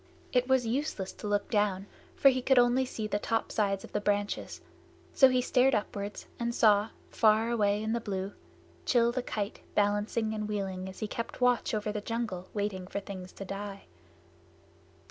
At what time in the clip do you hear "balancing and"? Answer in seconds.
9.75-10.49